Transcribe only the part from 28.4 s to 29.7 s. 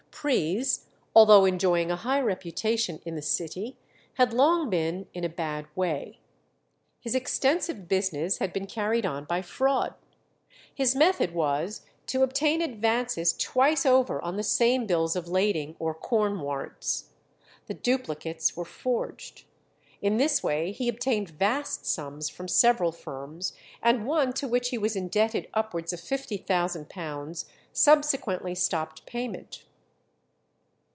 stopped payment.